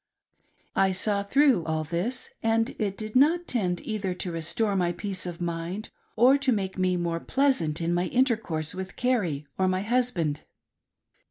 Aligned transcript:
I 0.75 0.93
saw 0.93 1.21
through 1.21 1.63
all 1.65 1.83
this 1.83 2.31
and 2.41 2.75
it 2.79 2.97
did 2.97 3.15
not 3.15 3.45
tend 3.45 3.85
either 3.85 4.15
to 4.15 4.31
restore 4.31 4.75
my 4.75 4.93
peace 4.93 5.27
of 5.27 5.39
mind 5.39 5.89
or 6.15 6.39
to 6.39 6.51
make 6.51 6.75
me 6.75 6.97
more 6.97 7.19
pleasant 7.19 7.79
in 7.79 7.93
my 7.93 8.07
intercourse 8.07 8.73
with 8.73 8.95
Carrie 8.95 9.45
or 9.59 9.67
my 9.67 9.81
husband. 9.81 10.39